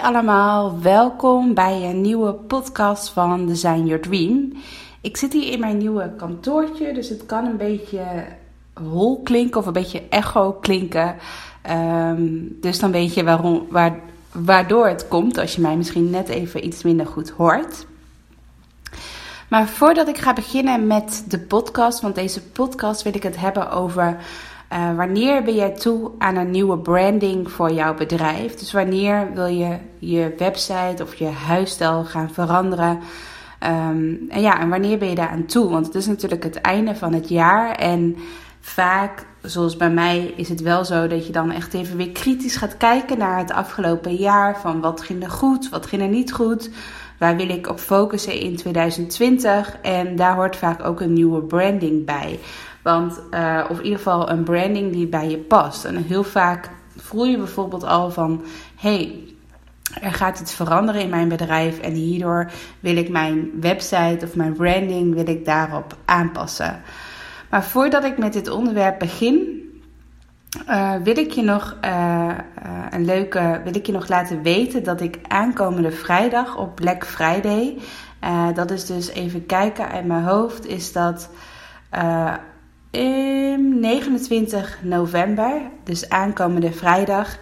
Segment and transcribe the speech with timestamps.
[0.00, 4.52] Allemaal, welkom bij een nieuwe podcast van Design Your Dream.
[5.00, 8.04] Ik zit hier in mijn nieuwe kantoortje, dus het kan een beetje
[8.74, 11.16] hol klinken of een beetje echo klinken.
[11.62, 12.28] Ehm,
[12.60, 14.00] dus dan weet je waarom, waar,
[14.32, 17.86] waardoor het komt als je mij misschien net even iets minder goed hoort.
[19.48, 23.70] Maar voordat ik ga beginnen met de podcast, want deze podcast wil ik het hebben
[23.70, 24.16] over
[24.72, 28.54] uh, wanneer ben jij toe aan een nieuwe branding voor jouw bedrijf.
[28.54, 32.98] Dus wanneer wil je je website of je huisstijl gaan veranderen.
[33.66, 35.70] Um, en ja, en wanneer ben je daar aan toe?
[35.70, 38.16] Want het is natuurlijk het einde van het jaar en
[38.60, 42.56] vaak, zoals bij mij, is het wel zo dat je dan echt even weer kritisch
[42.56, 44.60] gaat kijken naar het afgelopen jaar.
[44.60, 46.70] Van wat ging er goed, wat ging er niet goed.
[47.18, 49.76] Waar wil ik op focussen in 2020?
[49.82, 52.38] En daar hoort vaak ook een nieuwe branding bij.
[52.82, 55.84] Want, uh, of in ieder geval een branding die bij je past.
[55.84, 58.44] En heel vaak voel je bijvoorbeeld al van:
[58.76, 59.34] hey,
[60.00, 64.52] er gaat iets veranderen in mijn bedrijf en hierdoor wil ik mijn website of mijn
[64.52, 66.82] branding wil ik daarop aanpassen.
[67.50, 69.60] Maar voordat ik met dit onderwerp begin,
[70.68, 72.34] uh, wil ik je nog uh,
[72.90, 77.78] een leuke, wil ik je nog laten weten dat ik aankomende vrijdag op Black Friday,
[78.54, 81.28] dat is dus even kijken uit mijn hoofd, is dat
[82.92, 87.38] 29 november, dus aankomende vrijdag,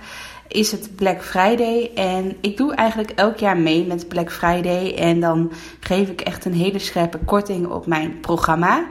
[0.49, 1.91] is het Black Friday.
[1.95, 4.95] En ik doe eigenlijk elk jaar mee met Black Friday.
[4.95, 8.87] En dan geef ik echt een hele scherpe korting op mijn programma.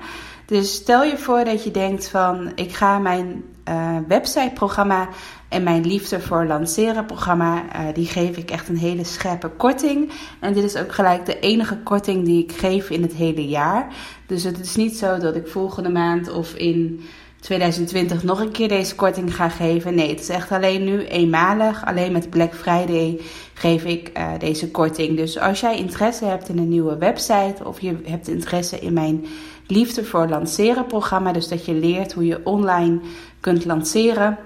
[0.45, 5.09] Dus stel je voor dat je denkt van ik ga mijn uh, websiteprogramma
[5.49, 10.11] en mijn liefde voor lanceren programma, uh, die geef ik echt een hele scherpe korting.
[10.39, 13.93] En dit is ook gelijk de enige korting die ik geef in het hele jaar.
[14.27, 17.01] Dus het is niet zo dat ik volgende maand of in
[17.39, 19.95] 2020 nog een keer deze korting ga geven.
[19.95, 21.85] Nee, het is echt alleen nu eenmalig.
[21.85, 23.19] Alleen met Black Friday
[23.53, 25.17] geef ik uh, deze korting.
[25.17, 29.25] Dus als jij interesse hebt in een nieuwe website of je hebt interesse in mijn
[29.71, 32.99] Liefde voor Lanceren programma, dus dat je leert hoe je online
[33.39, 34.37] kunt lanceren.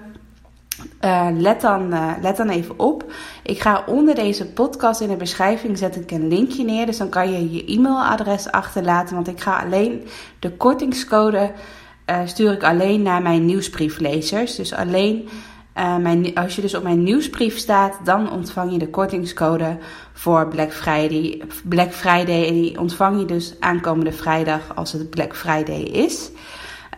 [1.04, 3.12] Uh, let, dan, uh, let dan even op.
[3.42, 6.86] Ik ga onder deze podcast in de beschrijving zet ik een linkje neer.
[6.86, 9.14] Dus dan kan je je e-mailadres achterlaten.
[9.14, 10.06] Want ik ga alleen
[10.38, 11.52] de kortingscode
[12.10, 14.56] uh, stuur ik alleen naar mijn nieuwsbrieflezers.
[14.56, 15.28] Dus alleen
[15.78, 19.78] uh, mijn, als je dus op mijn nieuwsbrief staat, dan ontvang je de kortingscode
[20.12, 21.42] voor Black Friday.
[21.64, 26.30] Black Friday en die ontvang je dus aankomende vrijdag als het Black Friday is.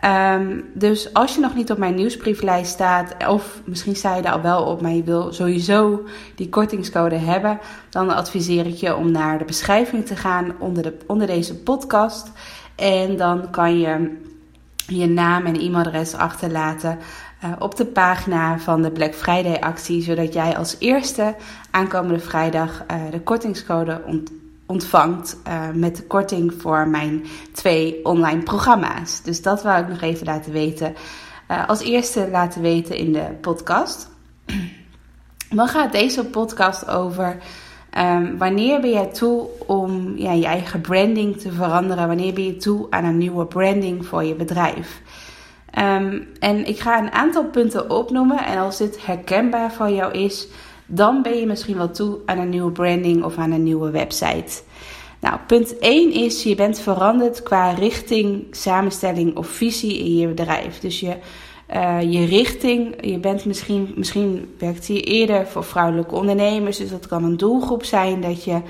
[0.05, 4.33] Um, dus als je nog niet op mijn nieuwsbrieflijst staat, of misschien sta je daar
[4.33, 6.03] al wel op, maar je wil sowieso
[6.35, 7.59] die kortingscode hebben,
[7.89, 12.31] dan adviseer ik je om naar de beschrijving te gaan onder, de, onder deze podcast.
[12.75, 14.17] En dan kan je
[14.87, 16.97] je naam en e-mailadres achterlaten
[17.43, 21.35] uh, op de pagina van de Black Friday actie, zodat jij als eerste
[21.71, 24.31] aankomende vrijdag uh, de kortingscode ont
[24.65, 29.21] ontvangt uh, met de korting voor mijn twee online programma's.
[29.21, 30.95] Dus dat wou ik nog even laten weten.
[31.67, 34.09] als eerste laten weten in de podcast.
[35.49, 37.37] Dan gaat deze podcast over
[37.97, 42.07] Um, wanneer ben jij toe om ja, je eigen branding te veranderen?
[42.07, 45.01] Wanneer ben je toe aan een nieuwe branding voor je bedrijf?
[45.77, 48.45] Um, en ik ga een aantal punten opnoemen.
[48.45, 50.47] En als dit herkenbaar voor jou is,
[50.85, 54.61] dan ben je misschien wel toe aan een nieuwe branding of aan een nieuwe website.
[55.19, 60.79] Nou, punt 1 is: je bent veranderd qua richting, samenstelling of visie in je bedrijf.
[60.79, 61.17] Dus je
[61.75, 63.05] uh, je richting.
[63.05, 66.77] Je bent misschien, misschien werkt je eerder voor vrouwelijke ondernemers.
[66.77, 68.61] Dus dat kan een doelgroep zijn dat je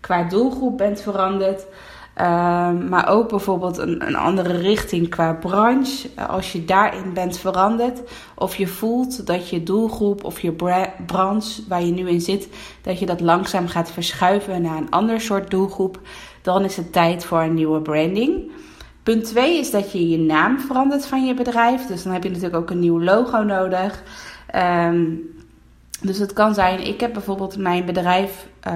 [0.00, 1.66] qua doelgroep bent veranderd.
[2.20, 6.08] Uh, maar ook bijvoorbeeld een, een, andere richting qua branche.
[6.28, 8.02] Als je daarin bent veranderd.
[8.34, 10.52] Of je voelt dat je doelgroep of je
[11.06, 12.48] branche waar je nu in zit.
[12.82, 16.00] Dat je dat langzaam gaat verschuiven naar een ander soort doelgroep.
[16.42, 18.50] Dan is het tijd voor een nieuwe branding.
[19.02, 21.86] Punt 2 is dat je je naam verandert van je bedrijf.
[21.86, 24.02] Dus dan heb je natuurlijk ook een nieuw logo nodig.
[24.54, 25.32] Um,
[26.00, 28.72] dus het kan zijn, ik heb bijvoorbeeld mijn bedrijf uh,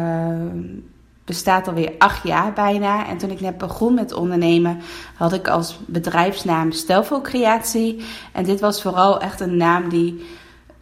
[1.28, 3.06] bestaat alweer acht jaar bijna.
[3.06, 4.80] En toen ik net begon met ondernemen,
[5.14, 8.04] had ik als bedrijfsnaam Stelvol Creatie.
[8.32, 10.26] En dit was vooral echt een naam die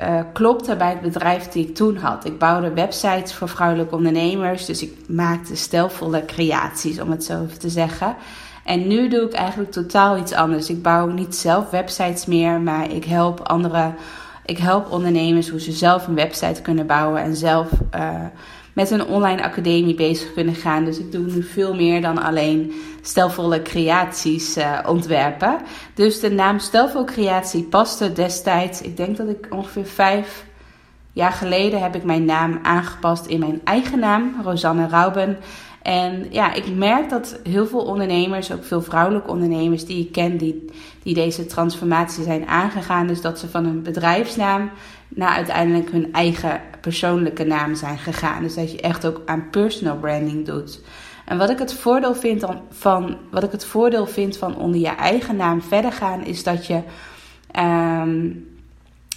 [0.01, 2.25] uh, klopte bij het bedrijf die ik toen had.
[2.25, 4.67] Ik bouwde websites voor vrouwelijke ondernemers.
[4.67, 8.17] Dus ik maakte stelvolle creaties, om het zo te zeggen.
[8.65, 10.71] En nu doe ik eigenlijk totaal iets anders.
[10.71, 13.93] Ik bouw niet zelf websites meer, maar ik help andere.
[14.45, 18.25] Ik help ondernemers hoe ze zelf een website kunnen bouwen en zelf uh,
[18.77, 20.85] met een online academie bezig kunnen gaan.
[20.85, 25.59] Dus ik doe nu veel meer dan alleen stelvolle creaties uh, ontwerpen.
[25.95, 28.83] Dus de naam Stelvol Creatie paste destijds.
[28.83, 30.46] Ik denk dat ik ongeveer vijf
[31.17, 35.37] jaar geleden heb ik mijn naam aangepast in mijn eigen naam, Rosanne Rauben.
[35.83, 40.37] En ja, ik merk dat heel veel ondernemers, ook veel vrouwelijke ondernemers die ik ken,
[40.37, 40.65] die,
[41.03, 43.07] die deze transformatie zijn aangegaan.
[43.07, 44.71] Dus dat ze van een bedrijfsnaam
[45.09, 48.43] naar uiteindelijk hun eigen persoonlijke naam zijn gegaan.
[48.43, 50.81] Dus dat je echt ook aan personal branding doet.
[51.25, 54.95] En wat ik het voordeel vind van, wat ik het voordeel vind van onder je
[54.95, 56.81] eigen naam verder gaan, is dat je.
[57.59, 58.55] Um,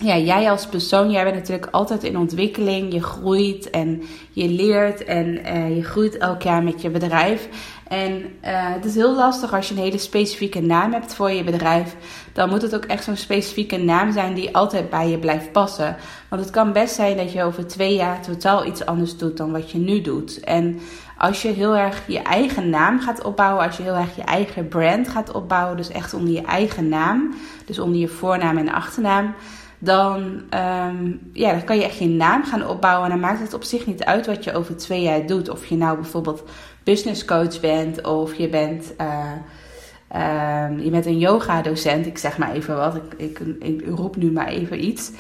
[0.04, 2.94] ja, jij als persoon, jij bent natuurlijk altijd in ontwikkeling.
[2.94, 4.02] Je groeit en
[4.32, 7.48] je leert en uh, je groeit elk jaar met je bedrijf.
[7.88, 11.44] En uh, het is heel lastig als je een hele specifieke naam hebt voor je
[11.44, 11.96] bedrijf.
[12.34, 15.96] Dan moet het ook echt zo'n specifieke naam zijn die altijd bij je blijft passen.
[16.30, 19.52] Want het kan best zijn dat je over twee jaar totaal iets anders doet dan
[19.52, 20.40] wat je nu doet.
[20.40, 20.80] En
[21.18, 24.68] als je heel erg je eigen naam gaat opbouwen, als je heel erg je eigen
[24.68, 27.34] brand gaat opbouwen, dus echt onder je eigen naam,
[27.66, 29.36] dus onder je voornaam en achternaam
[29.80, 30.42] dan,
[30.90, 33.04] um, ja, dan kan je echt je naam gaan opbouwen.
[33.04, 35.50] En dan maakt het op zich niet uit wat je over twee jaar doet.
[35.50, 36.44] Of je nou bijvoorbeeld
[36.84, 42.06] business coach bent of je bent, uh, um, je bent een yoga docent.
[42.06, 45.12] Ik zeg maar even wat, ik, ik, ik roep nu maar even iets.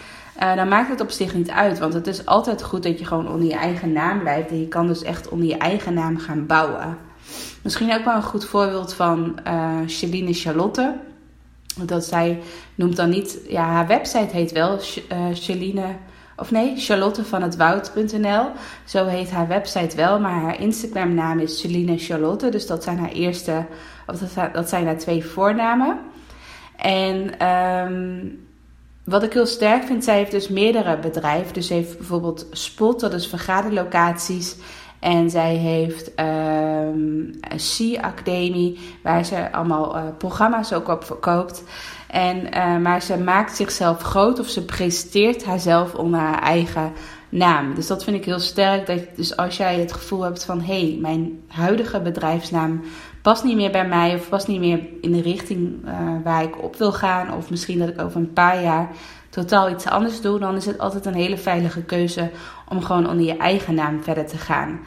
[0.42, 1.80] Uh, dan maakt het op zich niet uit.
[1.80, 4.50] Want het is altijd goed dat je gewoon onder je eigen naam blijft.
[4.50, 6.98] En je kan dus echt onder je eigen naam gaan bouwen.
[7.62, 10.96] Misschien ook wel een goed voorbeeld van uh, Celine Charlotte.
[11.86, 12.40] Dat zij
[12.76, 14.80] noemt dan niet, ja, haar website heet wel
[15.12, 15.86] uh,
[16.40, 18.52] of nee, Charlotte van het Woud.nl.
[18.86, 22.50] Zo heet haar website wel, maar haar Instagram naam is Celine Charlotte.
[22.50, 23.66] Dus dat zijn haar eerste,
[24.08, 26.00] of dat, dat zijn haar twee voornamen.
[26.76, 28.40] En um,
[29.04, 31.54] wat ik heel sterk vind, zij heeft dus meerdere bedrijven.
[31.54, 34.56] Dus ze heeft bijvoorbeeld Spot, dat is vergaderlocaties.
[35.00, 41.64] En zij heeft um, een C-academie, waar ze allemaal uh, programma's ook op verkoopt.
[42.08, 46.92] En, uh, maar ze maakt zichzelf groot of ze presenteert haarzelf onder haar eigen
[47.30, 47.76] naam.
[47.76, 48.86] Dus dat vind ik heel sterk.
[48.88, 52.82] Dat, dus als jij het gevoel hebt van hé, hey, mijn huidige bedrijfsnaam
[53.22, 55.92] past niet meer bij mij of past niet meer in de richting uh,
[56.24, 58.90] waar ik op wil gaan, of misschien dat ik over een paar jaar
[59.42, 62.30] totaal iets anders doe, dan is het altijd een hele veilige keuze
[62.68, 64.80] om gewoon onder je eigen naam verder te gaan.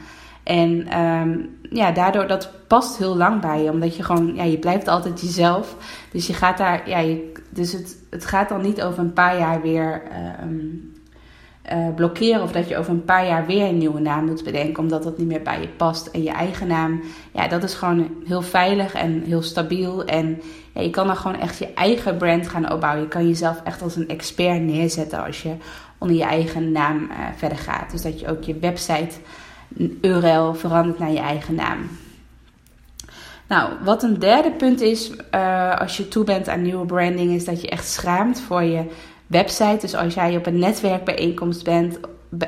[0.42, 4.58] En um, ja, daardoor dat past heel lang bij je, omdat je gewoon, ja, je
[4.58, 5.76] blijft altijd jezelf.
[6.10, 9.38] Dus je gaat daar, ja, je, dus het, het gaat dan niet over een paar
[9.38, 10.02] jaar weer
[10.42, 10.91] um,
[11.72, 14.82] uh, blokkeren of dat je over een paar jaar weer een nieuwe naam moet bedenken,
[14.82, 16.06] omdat dat niet meer bij je past.
[16.06, 20.04] En je eigen naam, ja, dat is gewoon heel veilig en heel stabiel.
[20.04, 20.42] En
[20.74, 23.02] je kan dan gewoon echt je eigen brand gaan opbouwen.
[23.02, 25.54] Je kan jezelf echt als een expert neerzetten als je
[25.98, 27.90] onder je eigen naam uh, verder gaat.
[27.90, 29.16] Dus dat je ook je website
[30.00, 31.78] URL verandert naar je eigen naam.
[33.48, 37.44] Nou, wat een derde punt is uh, als je toe bent aan nieuwe branding, is
[37.44, 38.84] dat je echt schaamt voor je
[39.32, 39.78] website.
[39.80, 41.98] Dus als jij op een netwerkbijeenkomst bent,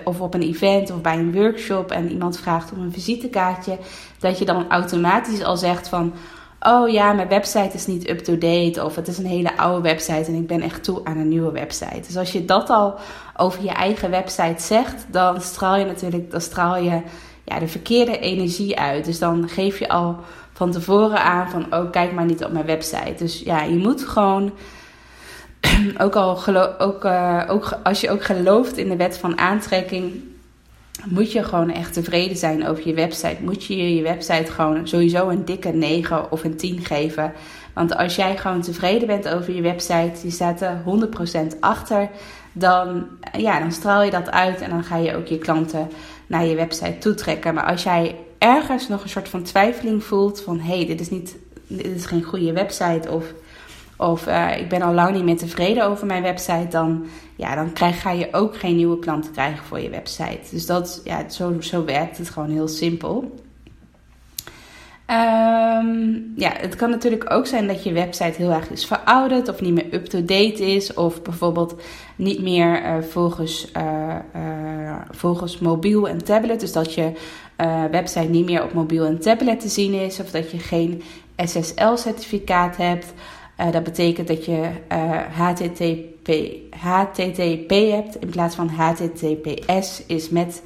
[0.05, 3.79] of op een event of bij een workshop en iemand vraagt om een visitekaartje,
[4.19, 6.13] dat je dan automatisch al zegt van.
[6.61, 8.85] Oh ja, mijn website is niet up-to-date.
[8.85, 11.51] Of het is een hele oude website en ik ben echt toe aan een nieuwe
[11.51, 12.01] website.
[12.07, 12.95] Dus als je dat al
[13.37, 17.01] over je eigen website zegt, dan straal je natuurlijk dan straal je,
[17.45, 19.05] ja, de verkeerde energie uit.
[19.05, 20.17] Dus dan geef je al
[20.53, 23.15] van tevoren aan van, oh kijk maar niet op mijn website.
[23.19, 24.53] Dus ja, je moet gewoon
[26.05, 26.39] ook, al
[26.79, 30.13] ook, uh, ook als je ook gelooft in de wet van aantrekking,
[31.05, 33.37] moet je gewoon echt tevreden zijn over je website.
[33.41, 37.33] Moet je je website gewoon sowieso een dikke 9 of een 10 geven.
[37.75, 40.83] Want als jij gewoon tevreden bent over je website, je staat er
[41.55, 42.11] 100% achter,
[42.53, 45.89] dan, ja, dan straal je dat uit en dan ga je ook je klanten
[46.27, 47.55] naar je website toetrekken.
[47.55, 51.11] Maar als jij ergens nog een soort van twijfeling voelt van hé, hey, dit is
[51.11, 53.25] niet, dit is geen goede website of
[53.97, 57.73] of uh, ik ben al lang niet meer tevreden over mijn website, dan, ja, dan
[57.73, 60.41] krijg, ga je ook geen nieuwe klanten krijgen voor je website.
[60.51, 63.35] Dus dat, ja, zo, zo werkt het gewoon heel simpel.
[65.07, 69.61] Ehm, ja, het kan natuurlijk ook zijn dat je website heel erg is verouderd of
[69.61, 70.95] niet meer up-to-date is.
[70.95, 71.83] Of bijvoorbeeld
[72.17, 74.17] niet meer uh, volgens, uh,
[75.11, 76.61] volgens mobiel en tablet.
[76.61, 77.13] Dus dat je
[77.91, 80.21] website niet meer op mobiel en tablet te zien is.
[80.21, 81.03] Of dat je geen
[81.37, 83.13] SSL-certificaat hebt.
[83.57, 84.71] Dat betekent dat je
[85.31, 86.29] HTTP,
[86.71, 90.63] HTTP hebt in plaats van HTTPS is met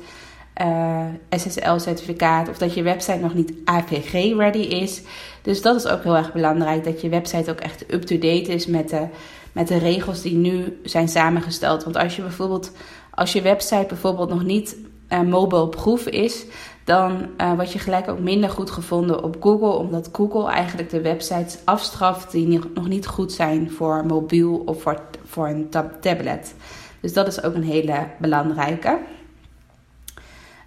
[0.62, 5.02] uh, SSL-certificaat of dat je website nog niet AVG-ready is.
[5.42, 8.88] Dus dat is ook heel erg belangrijk, dat je website ook echt up-to-date is met
[8.88, 9.06] de,
[9.52, 11.84] met de regels die nu zijn samengesteld.
[11.84, 12.72] Want als je bijvoorbeeld,
[13.10, 14.76] als je website bijvoorbeeld nog niet
[15.12, 16.44] uh, mobile proof is,
[16.88, 21.00] dan uh, word je gelijk ook minder goed gevonden op Google, omdat Google eigenlijk de
[21.00, 26.54] websites afstraft die nog niet goed zijn voor mobiel of voor, voor een tab tablet.
[27.00, 28.98] Dus dat is ook een hele belangrijke.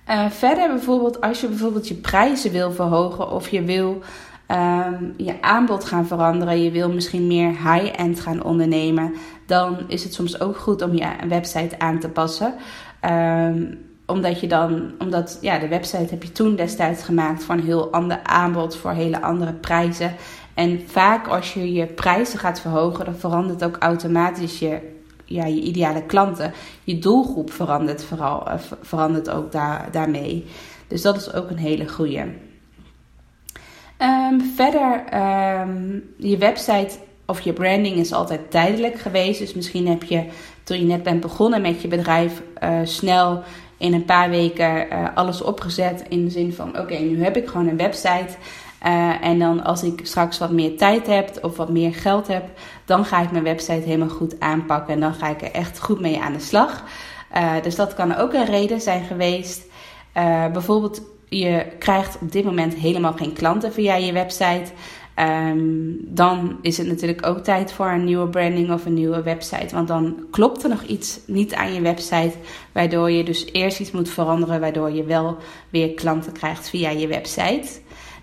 [0.09, 4.01] Uh, verder bijvoorbeeld als je bijvoorbeeld je prijzen wil verhogen of je wil
[4.47, 9.13] um, je aanbod gaan veranderen, je wil misschien meer high-end gaan ondernemen,
[9.45, 12.53] dan is het soms ook goed om je website aan te passen.
[13.05, 17.63] Um, omdat je dan, omdat ja, de website heb je toen destijds gemaakt voor een
[17.63, 20.15] heel ander aanbod, voor hele andere prijzen.
[20.53, 25.61] En vaak als je je prijzen gaat verhogen, dan verandert ook automatisch je ja, je
[25.61, 26.53] ideale klanten.
[26.83, 30.45] Je doelgroep verandert, vooral, uh, verandert ook daar, daarmee.
[30.87, 32.27] Dus dat is ook een hele goede.
[33.97, 35.03] Um, verder,
[35.61, 39.39] um, je website of je branding is altijd tijdelijk geweest.
[39.39, 40.25] Dus misschien heb je
[40.63, 43.43] toen je net bent begonnen met je bedrijf uh, snel
[43.81, 46.03] in een paar weken uh, alles opgezet.
[46.09, 48.35] In de zin van: oké, nu heb ik gewoon een website.
[48.85, 52.43] Uh, en dan als ik straks wat meer tijd heb of wat meer geld heb,
[52.85, 54.93] dan ga ik mijn website helemaal goed aanpakken.
[54.93, 56.83] En dan ga ik er echt goed mee aan de slag.
[57.35, 59.61] Uh, dus dat kan ook een reden zijn geweest.
[60.51, 64.71] Bijvoorbeeld, je krijgt op dit moment helemaal geen klanten via je website.
[65.21, 69.75] Um, dan is het natuurlijk ook tijd voor een nieuwe branding of een nieuwe website.
[69.75, 72.33] Want dan klopt er nog iets niet aan je website,
[72.71, 75.37] waardoor je dus eerst iets moet veranderen, waardoor je wel
[75.69, 77.69] weer klanten krijgt via je website.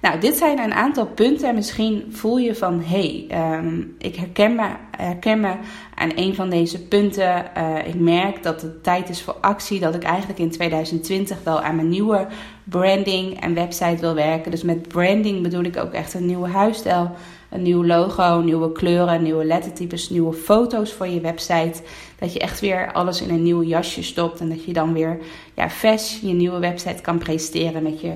[0.00, 1.49] Nou, dit zijn een aantal punten.
[1.49, 5.55] En misschien voel je van hé, hey, um, ik herken me, herken me
[5.95, 7.45] aan een van deze punten.
[7.57, 9.81] Uh, ik merk dat het tijd is voor actie.
[9.81, 12.26] Dat ik eigenlijk in 2020 wel aan mijn nieuwe
[12.69, 14.51] branding en website wil werken.
[14.51, 17.11] Dus met branding bedoel ik ook echt een nieuwe huisstijl.
[17.51, 21.83] Een nieuw logo, nieuwe kleuren, nieuwe lettertypes, nieuwe foto's voor je website.
[22.19, 24.41] Dat je echt weer alles in een nieuw jasje stopt.
[24.41, 25.19] En dat je dan weer
[25.55, 28.13] ja, fresh je nieuwe website kan presenteren met je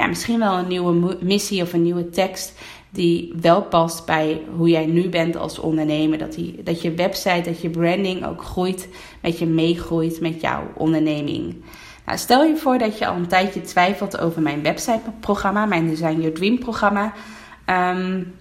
[0.00, 2.54] ja, misschien wel een nieuwe missie of een nieuwe tekst
[2.90, 6.18] die wel past bij hoe jij nu bent als ondernemer.
[6.18, 8.88] Dat, die, dat je website, dat je branding ook groeit,
[9.22, 11.54] met je meegroeit met jouw onderneming.
[12.06, 16.16] Nou, stel je voor dat je al een tijdje twijfelt over mijn websiteprogramma, mijn Design
[16.20, 17.12] Your Dream programma.
[17.66, 18.34] Um,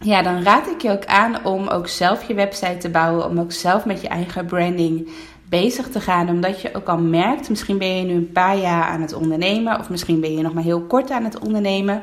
[0.00, 3.40] ja, dan raad ik je ook aan om ook zelf je website te bouwen, om
[3.40, 5.08] ook zelf met je eigen branding
[5.48, 6.28] bezig te gaan.
[6.28, 9.78] Omdat je ook al merkt, misschien ben je nu een paar jaar aan het ondernemen.
[9.78, 12.02] Of misschien ben je nog maar heel kort aan het ondernemen.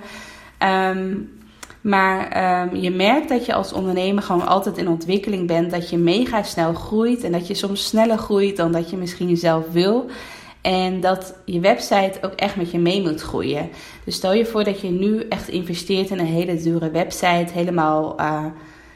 [0.64, 1.38] Um,
[1.82, 2.20] maar
[2.64, 5.72] um, je merkt dat je als ondernemer gewoon altijd in ontwikkeling bent.
[5.72, 7.24] Dat je mega snel groeit.
[7.24, 10.10] En dat je soms sneller groeit dan dat je misschien zelf wil.
[10.62, 13.70] En dat je website ook echt met je mee moet groeien.
[14.04, 17.54] Dus stel je voor dat je nu echt investeert in een hele dure website.
[17.54, 18.20] Helemaal...
[18.20, 18.46] Uh,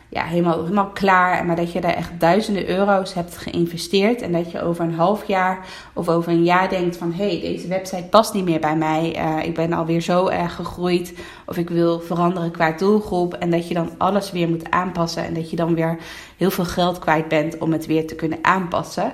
[0.10, 1.46] ja, helemaal, helemaal klaar.
[1.46, 4.22] Maar dat je daar echt duizenden euro's hebt geïnvesteerd.
[4.22, 7.14] En dat je over een half jaar of over een jaar denkt van...
[7.14, 9.16] hé, hey, deze website past niet meer bij mij.
[9.18, 11.14] Uh, ik ben alweer zo erg gegroeid.
[11.46, 13.34] Of ik wil veranderen qua doelgroep.
[13.34, 15.26] En dat je dan alles weer moet aanpassen.
[15.26, 15.98] En dat je dan weer
[16.38, 19.14] heel veel geld kwijt bent om het weer te kunnen aanpassen.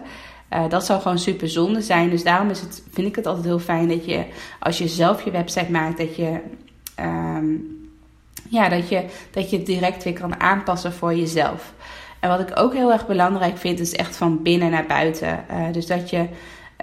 [0.53, 2.09] Uh, dat zou gewoon super zonde zijn.
[2.09, 4.25] Dus daarom is het, vind ik het altijd heel fijn dat je,
[4.59, 6.39] als je zelf je website maakt, dat je...
[6.99, 7.77] Um,
[8.49, 11.73] ja, dat je, dat je het direct weer kan aanpassen voor jezelf.
[12.19, 15.45] En wat ik ook heel erg belangrijk vind, is echt van binnen naar buiten.
[15.51, 16.25] Uh, dus dat je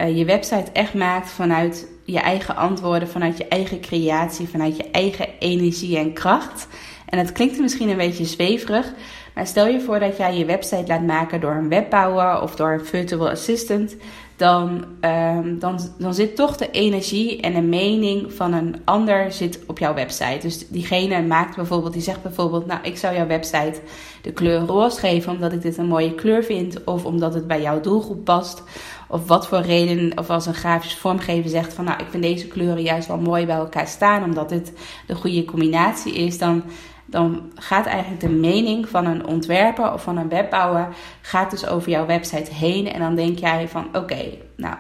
[0.03, 4.91] uh, je website echt maakt vanuit je eigen antwoorden, vanuit je eigen creatie, vanuit je
[4.91, 6.67] eigen energie en kracht.
[7.07, 8.93] En het klinkt misschien een beetje zweverig,
[9.37, 12.73] maar stel je voor dat jij je website laat maken door een webbouwer of door
[12.73, 13.97] een virtual assistant
[14.37, 19.61] dan, um, dan, dan zit toch de energie en de mening van een ander zit
[19.67, 20.39] op jouw website.
[20.41, 23.81] Dus diegene maakt bijvoorbeeld, die zegt bijvoorbeeld, nou ik zou jouw website
[24.23, 27.61] de kleur roze geven omdat ik dit een mooie kleur vind of omdat het bij
[27.61, 28.63] jouw doelgroep past.
[29.09, 32.49] Of wat voor reden, of als een grafisch vormgever zegt van nou ik vind deze
[32.49, 34.73] kleuren juist wel mooi bij elkaar staan omdat dit
[35.07, 36.63] de goede combinatie is, dan
[37.07, 40.89] dan gaat eigenlijk de mening van een ontwerper of van een webbouwer
[41.21, 42.93] gaat dus over jouw website heen.
[42.93, 44.25] En dan denk jij van oké,
[44.57, 44.77] nou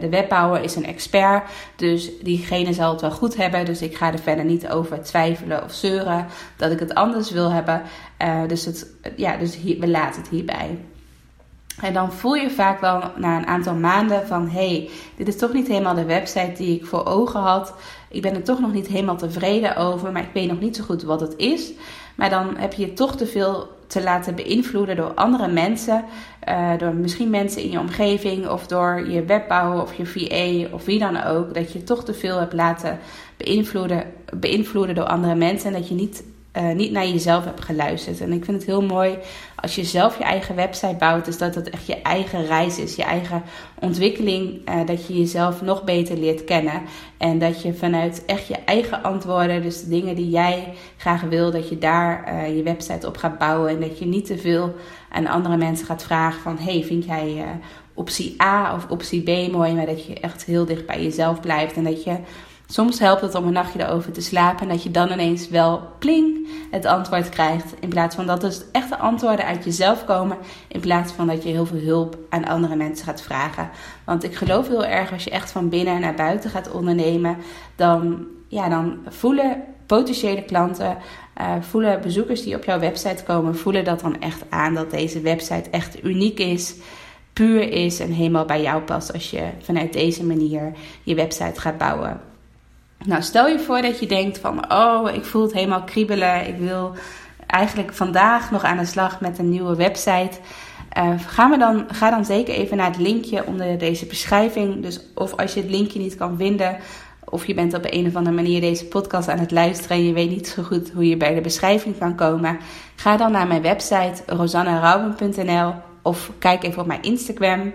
[0.00, 3.64] de webbouwer is een expert, dus diegene zal het wel goed hebben.
[3.64, 7.50] Dus ik ga er verder niet over twijfelen of zeuren dat ik het anders wil
[7.50, 7.82] hebben.
[8.46, 8.86] dus het,
[9.16, 10.78] ja, dus hier, we laten het hierbij.
[11.82, 15.52] En dan voel je vaak wel na een aantal maanden van hey, dit is toch
[15.52, 17.74] niet helemaal de website die ik voor ogen had.
[18.08, 20.84] Ik ben er toch nog niet helemaal tevreden over, maar ik weet nog niet zo
[20.84, 21.72] goed wat het is.
[22.14, 26.04] Maar dan heb je toch te veel te laten beïnvloeden door andere mensen.
[26.48, 30.84] Uh, door misschien mensen in je omgeving of door je webbouwer of je VA of
[30.84, 31.54] wie dan ook.
[31.54, 32.98] Dat je toch te veel hebt laten
[33.36, 35.66] beïnvloeden, beïnvloeden door andere mensen.
[35.66, 36.22] En dat je niet
[36.56, 38.20] uh, niet naar jezelf hebt geluisterd.
[38.20, 39.18] En ik vind het heel mooi
[39.60, 42.94] als je zelf je eigen website bouwt, is dat het echt je eigen reis is,
[42.94, 43.42] je eigen
[43.80, 46.82] ontwikkeling, uh, dat je jezelf nog beter leert kennen.
[47.18, 51.50] En dat je vanuit echt je eigen antwoorden, dus de dingen die jij graag wil,
[51.50, 53.70] dat je daar uh, je website op gaat bouwen.
[53.70, 54.74] En dat je niet te veel
[55.08, 57.44] aan andere mensen gaat vragen van, hey, vind jij
[57.94, 59.74] optie A of optie B mooi?
[59.74, 62.16] Maar dat je echt heel dicht bij jezelf blijft en dat je
[62.70, 65.82] Soms helpt het om een nachtje erover te slapen en dat je dan ineens wel
[65.98, 67.74] pling het antwoord krijgt.
[67.80, 70.36] In plaats van dat dus echte antwoorden uit jezelf komen.
[70.68, 73.70] In plaats van dat je heel veel hulp aan andere mensen gaat vragen.
[74.04, 77.36] Want ik geloof heel erg als je echt van binnen naar buiten gaat ondernemen.
[77.76, 80.96] Dan, ja, dan voelen potentiële klanten,
[81.40, 85.20] uh, voelen bezoekers die op jouw website komen, voelen dat dan echt aan dat deze
[85.20, 86.74] website echt uniek is
[87.32, 90.72] puur is en helemaal bij jou past als je vanuit deze manier
[91.02, 92.29] je website gaat bouwen.
[93.06, 96.46] Nou, stel je voor dat je denkt van, oh, ik voel het helemaal kriebelen.
[96.46, 96.94] Ik wil
[97.46, 100.38] eigenlijk vandaag nog aan de slag met een nieuwe website.
[100.98, 104.82] Uh, ga, dan, ga dan zeker even naar het linkje onder deze beschrijving.
[104.82, 106.76] Dus of als je het linkje niet kan vinden,
[107.24, 110.12] of je bent op een of andere manier deze podcast aan het luisteren en je
[110.12, 112.58] weet niet zo goed hoe je bij de beschrijving kan komen,
[112.96, 117.72] ga dan naar mijn website rosannarauben.nl of kijk even op mijn Instagram.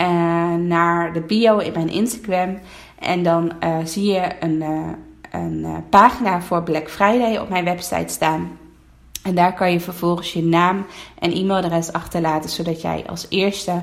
[0.00, 2.58] Uh, naar de bio in mijn Instagram.
[3.00, 4.88] En dan uh, zie je een, uh,
[5.30, 8.58] een uh, pagina voor Black Friday op mijn website staan.
[9.22, 10.86] En daar kan je vervolgens je naam
[11.18, 13.82] en e-mailadres achterlaten, zodat jij als eerste,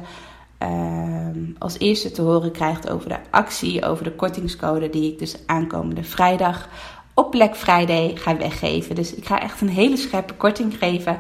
[0.58, 5.38] ehm, als eerste te horen krijgt over de actie, over de kortingscode die ik dus
[5.46, 6.70] aankomende vrijdag
[7.14, 8.96] op Black Friday ga weggeven.
[8.96, 11.20] Dus ik ga echt een hele scherpe korting geven.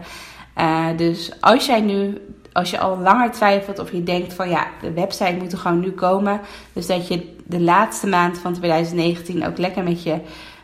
[0.95, 2.21] dus als jij nu
[2.57, 5.79] als je al langer twijfelt of je denkt van ja, de website moet er gewoon
[5.79, 6.41] nu komen.
[6.73, 10.19] Dus dat je de laatste maand van 2019 ook lekker met je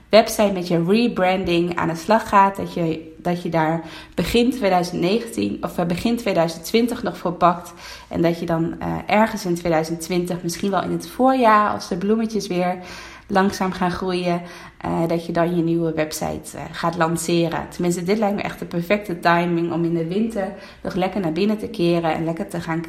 [0.09, 2.55] website, met je rebranding aan de slag gaat.
[2.55, 3.83] Dat je, dat je daar
[4.15, 7.73] begin 2019 of eh, begin 2020 nog voor pakt.
[8.07, 11.97] En dat je dan uh, ergens in 2020, misschien wel in het voorjaar, als de
[11.97, 12.77] bloemetjes weer
[13.33, 14.41] langzaam gaan groeien,
[14.85, 17.69] uh, dat je dan je nieuwe website uh, gaat lanceren.
[17.69, 21.31] Tenminste, dit lijkt me echt de perfecte timing om in de winter nog lekker naar
[21.31, 22.83] binnen te keren en lekker te gaan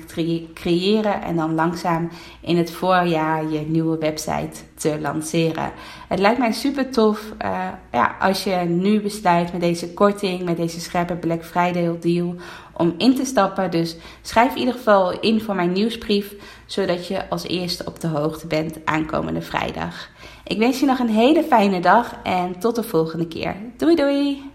[0.54, 1.22] creëren.
[1.22, 2.08] En dan langzaam
[2.40, 5.70] in het voorjaar je nieuwe website te lanceren.
[6.08, 10.56] Het lijkt mij super tof uh, ja, als je nu besluit met deze korting, met
[10.56, 12.34] deze scherpe Black Friday deal
[12.76, 13.70] om in te stappen.
[13.70, 16.34] Dus schrijf in ieder geval in voor mijn nieuwsbrief,
[16.66, 20.08] zodat je als eerste op de hoogte bent aankomende vrijdag.
[20.44, 23.56] Ik wens je nog een hele fijne dag en tot de volgende keer.
[23.76, 24.53] Doei doei!